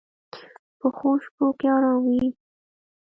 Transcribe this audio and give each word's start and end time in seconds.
پخو 0.79 1.09
شپو 1.23 1.45
کې 1.59 1.67
آرام 1.75 2.01
وي 2.11 2.25